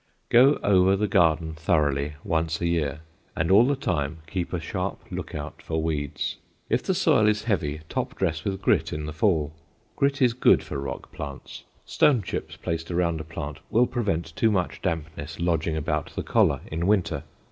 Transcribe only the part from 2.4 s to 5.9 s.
a year and all the time keep a sharp lookout for